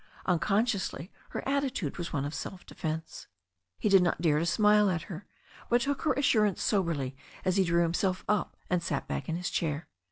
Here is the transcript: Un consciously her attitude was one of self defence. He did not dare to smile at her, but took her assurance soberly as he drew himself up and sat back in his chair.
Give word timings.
Un 0.25 0.39
consciously 0.39 1.11
her 1.29 1.47
attitude 1.47 1.99
was 1.99 2.11
one 2.11 2.25
of 2.25 2.33
self 2.33 2.65
defence. 2.65 3.27
He 3.77 3.87
did 3.87 4.01
not 4.01 4.19
dare 4.19 4.39
to 4.39 4.47
smile 4.47 4.89
at 4.89 5.03
her, 5.03 5.27
but 5.69 5.81
took 5.81 6.01
her 6.01 6.13
assurance 6.13 6.63
soberly 6.63 7.15
as 7.45 7.57
he 7.57 7.63
drew 7.63 7.83
himself 7.83 8.25
up 8.27 8.57
and 8.67 8.81
sat 8.81 9.07
back 9.07 9.29
in 9.29 9.35
his 9.35 9.51
chair. 9.51 9.87